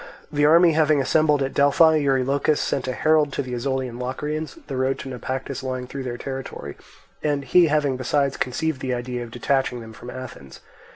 The 0.31 0.45
army 0.47 0.71
having 0.71 0.99
assembled 0.99 1.43
at 1.43 1.53
Delphi, 1.53 1.97
Eurylochus 1.99 2.59
sent 2.59 2.87
a 2.87 2.91
herald 2.93 3.31
to 3.33 3.43
the 3.43 3.53
Ozolian 3.53 3.99
Locrians; 3.99 4.57
the 4.65 4.75
road 4.75 4.97
to 4.97 5.09
Naupactus 5.09 5.61
lying 5.61 5.85
through 5.85 6.01
their 6.01 6.17
territory, 6.17 6.75
and 7.21 7.45
he 7.45 7.67
having 7.67 7.97
besides 7.97 8.35
conceived 8.35 8.79
the 8.81 8.95
idea 8.95 9.21
of 9.23 9.29
detaching 9.29 9.79
them 9.79 9.93
from 9.93 10.09
Athens. 10.09 10.59